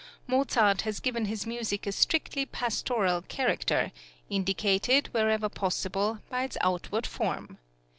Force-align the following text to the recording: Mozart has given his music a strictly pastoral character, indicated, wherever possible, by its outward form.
Mozart 0.25 0.81
has 0.81 0.99
given 0.99 1.25
his 1.25 1.45
music 1.45 1.85
a 1.85 1.91
strictly 1.91 2.43
pastoral 2.47 3.21
character, 3.21 3.91
indicated, 4.31 5.09
wherever 5.13 5.47
possible, 5.47 6.21
by 6.27 6.41
its 6.43 6.57
outward 6.63 7.05
form. 7.05 7.59